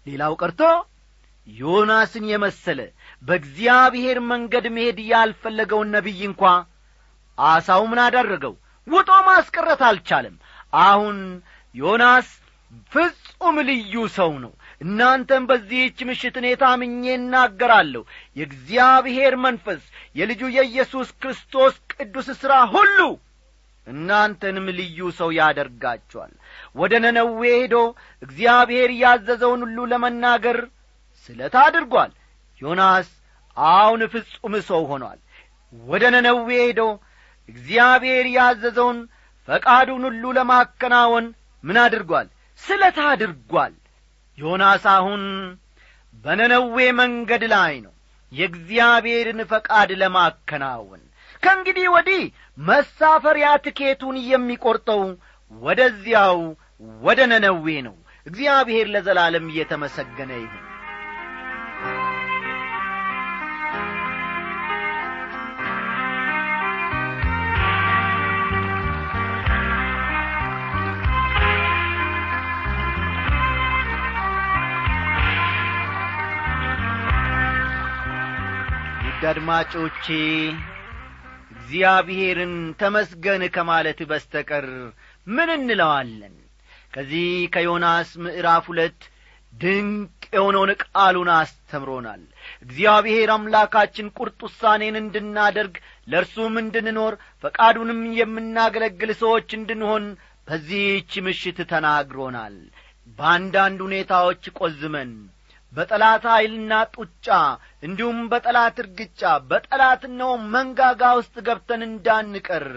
ሌላው 0.08 0.36
ቀርቶ 0.42 0.62
ዮናስን 1.48 2.24
የመሰለ 2.30 2.80
በእግዚአብሔር 3.24 4.18
መንገድ 4.30 4.66
መሄድ 4.76 5.00
ያልፈለገውን 5.12 5.92
ነቢይ 5.96 6.22
እንኳ 6.30 6.44
አሳው 7.38 7.84
ምን 7.92 8.00
አደረገው 8.04 8.54
ውጦ 8.88 9.12
ማስቀረት 9.28 9.82
አልቻለም። 9.88 10.36
አሁን 10.84 11.18
ዮናስ 11.76 12.28
ፍጹም 12.92 13.58
ልዩ 13.68 13.96
ሰው 14.16 14.32
ነው። 14.44 14.52
እናንተም 14.82 15.44
በዚህች 15.50 16.00
ምሽት 16.08 16.36
እኔ 16.42 16.48
ታምኜ 16.62 17.04
እናገራለሁ። 17.16 18.02
የእግዚአብሔር 18.38 19.36
መንፈስ 19.46 19.84
የልጁ 20.16 20.42
የኢየሱስ 20.56 21.10
ክርስቶስ 21.22 21.76
ቅዱስ 21.94 22.28
ሥራ 22.42 22.54
ሁሉ 22.74 23.00
እናንተንም 23.88 24.68
ልዩ 24.78 25.00
ሰው 25.18 25.30
ያደርጋችኋል። 25.38 26.32
ወደ 26.76 26.94
ነነዌ 27.04 27.42
ሄዶ 27.56 27.76
እግዚአብሔር 28.22 28.92
ያዘዘውን 29.02 29.64
ሁሉ 29.66 29.80
ለመናገር 29.92 30.60
ስለት 31.26 31.56
አድርጓል። 31.62 32.12
ዮናስ 32.62 33.08
አሁን 33.58 34.02
ፍጹም 34.14 34.54
ሰው 34.70 34.82
ሆኗል። 34.92 35.20
ወደ 35.74 36.04
ነነዌ 36.14 36.38
ሄዶ 36.62 36.82
እግዚአብሔር 37.50 38.26
ያዘዘውን 38.36 39.00
ፈቃዱን 39.48 40.04
ሁሉ 40.08 40.24
ለማከናወን 40.38 41.26
ምን 41.64 41.78
አድርጓል? 41.84 42.28
ስለት 42.60 42.98
አድርጓል። 43.08 43.74
ዮናስ 44.38 44.84
አሁን 44.94 45.24
በነነዌ 46.26 46.78
መንገድ 47.00 47.44
ላይ 47.54 47.74
ነው 47.86 47.94
የእግዚአብሔርን 48.32 49.40
ፈቃድ 49.52 49.90
ለማከናወን። 50.02 51.02
ከእንግዲህ 51.44 51.88
ወዲህ 51.96 52.24
መሳፈሪያ 52.62 53.48
ትኬቱን 53.66 54.16
የሚቈርጠው 54.30 55.02
ወደዚያው 55.52 56.40
ወደ 57.02 57.20
ነነዌ 57.32 57.68
ነው። 57.88 57.96
እግዚአብሔር 58.28 58.88
ለዘላለም 58.94 59.46
እየተመሰገነ 59.52 60.32
ይሁን 60.38 60.65
አድማጮቼ 79.28 80.06
እግዚአብሔርን 81.56 82.54
ተመስገን 82.80 83.44
ከማለት 83.56 84.00
በስተቀር 84.10 84.66
ምን 85.28 85.50
እንለዋለን? 85.56 86.36
ከዚህ 86.94 87.26
ከዮናስ 87.54 88.10
ምዕራፍ 88.24 88.66
ሁለት 88.72 89.00
ድንቅ 89.54 90.10
የሆነውን 90.34 90.72
ቃሉን 90.84 91.30
አስተምሮናል። 91.36 92.22
እግዚአብሔር 92.66 93.30
አምላካችን 93.36 94.14
ቁርጥ 94.18 94.40
ውሳኔን 94.48 94.96
እንድናደርግ 95.02 95.76
ለእርሱም 96.08 96.56
እንድንኖር 96.64 97.14
ፈቃዱንም 97.44 98.02
የምናገለግል 98.20 99.14
ሰዎች 99.22 99.48
እንድንሆን 99.60 100.06
በዚህች 100.48 101.14
ምሽት 101.28 101.60
ተናግሮናል። 101.72 102.58
በአንዳንድ 103.20 103.80
ሁኔታዎች 103.88 104.44
ቆዝመን 104.60 105.12
በጠላት 105.76 106.24
ኀይልና 106.32 106.74
ጡጫ 106.96 107.28
እንዲሁም 107.84 108.20
በጠላት 108.32 108.78
እርግጫ 108.84 109.22
በጠላትነው 109.50 110.32
መንጋጋ 110.54 111.02
ውስጥ 111.20 111.36
ገብተን 111.48 111.82
እንዳንቀር። 111.88 112.68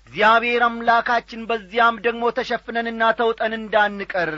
እግዚአብሔር 0.00 0.62
አምላካችን 0.68 1.40
በዚያም 1.48 1.96
ደግሞ 2.06 2.30
ተሸፍነንና 2.36 3.10
ተውጠን 3.18 3.54
እንዳንቀር 3.58 4.32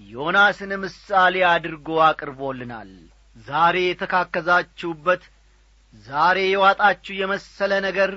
ዮናስን 0.00 0.72
ምሳሌ 0.82 1.36
አድርጎ 1.50 1.88
አቅርቦልናል። 2.06 2.90
ዛሬ 3.46 3.76
የተካከዛችሁበት 3.84 5.22
ዛሬ 6.06 6.38
የዋጣችሁ 6.48 7.14
የመሰለ 7.18 7.72
ነገር 7.86 8.10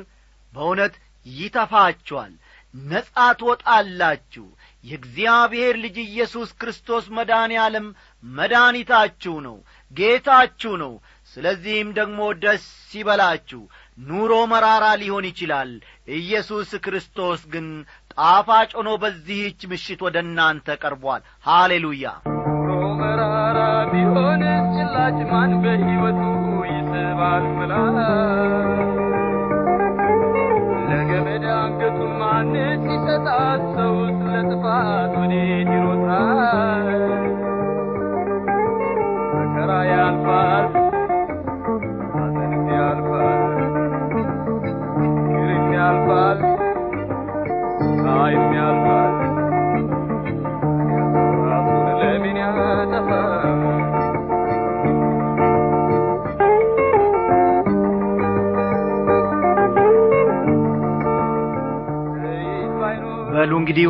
በእውነት 0.54 0.96
ይተፋችኋል። 1.26 2.34
ነጻ 2.74 3.16
ትወጣላችሁ 3.40 4.46
የእግዚአብሔር 4.84 5.76
ልጅ 5.84 5.96
ኢየሱስ 6.04 6.50
ክርስቶስ 6.60 7.06
መድኃኔ 7.16 7.54
ዓለም 7.64 7.88
መድኃኒታችሁ 8.24 9.36
ነው 9.46 9.58
ጌታችሁ 9.92 10.74
ነው። 10.84 10.94
ስለዚህም 11.32 11.90
ደግሞ 11.98 12.20
ደስ 12.44 12.66
ይበላችሁ 12.94 13.62
ኑሮ 14.02 14.34
መራራ 14.52 14.86
ሊሆን 15.02 15.26
ይችላል። 15.30 15.72
ኢየሱስ 16.18 16.70
ክርስቶስ 16.86 17.42
ግን 17.54 17.68
ጣፋጭ 18.14 18.70
ሆኖ 18.78 18.90
በዚህች 19.04 19.62
ምሽት 19.72 20.00
ወደ 20.08 20.18
እናንተ 20.26 20.78
ቀርቧል። 20.82 21.22
ሃሌሉያ። 21.46 22.06
ኑሮ 22.68 22.72
መራራ 23.02 23.60
ቢሆን 23.92 24.44
ጭላጭ 24.76 25.18
ማን 25.32 25.54
በሕይወቱ 25.64 26.22
ይስባል 26.72 27.46
ምላስ 27.58 28.79
ማንስ 32.42 32.84
ይሰጣል 32.92 33.62
ሰውስ 33.76 34.20
ለጥፋት 34.26 35.12
ወዴት 35.18 35.29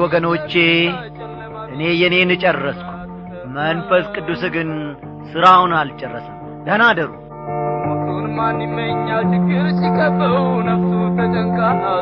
ወገኖቼ 0.02 0.54
እኔ 1.72 1.82
የኔን 2.02 2.32
ጨረስኩ። 2.44 2.90
መንፈስ 3.56 4.06
ቅዱስ 4.16 4.42
ግን 4.56 4.70
ሥራውን 5.32 5.74
አልጨረሰም። 5.80 6.36
ደህና 6.66 6.84
አደሩ 6.92 7.12
ሞቱን 7.86 8.26
ማን 8.38 8.58
ይመኛል? 8.66 9.24
ችግር 9.34 9.66
ሲከበው 9.80 10.38
ነፍሱ 10.68 10.90
ተጨንቃ 11.18 11.60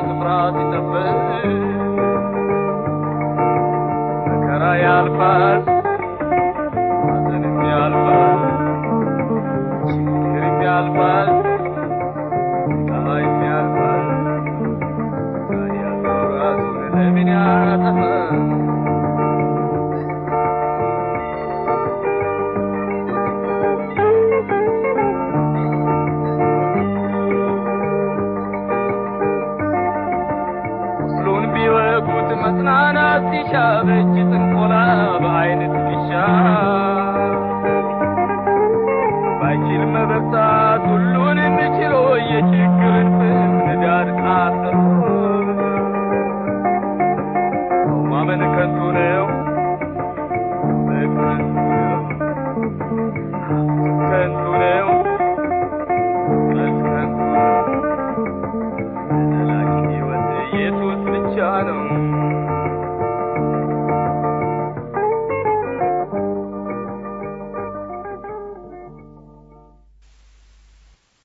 ስፍራ 0.08 0.28
ሲጠበቅ 0.56 1.18
መከራ 4.30 4.64
ያልፋል 4.84 5.60
ራሱን 17.00 18.67